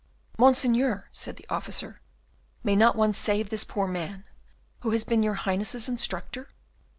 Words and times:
"Monseigneur," 0.39 1.07
said 1.11 1.35
the 1.35 1.45
officer, 1.47 2.01
"may 2.63 2.75
not 2.75 2.95
one 2.95 3.13
save 3.13 3.51
this 3.51 3.63
poor 3.63 3.87
man, 3.87 4.23
who 4.79 4.89
has 4.89 5.03
been 5.03 5.21
your 5.21 5.35
Highness's 5.35 5.87
instructor? 5.87 6.49